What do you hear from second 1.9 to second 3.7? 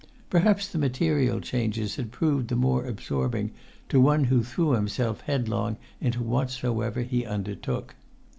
had proved the more absorbing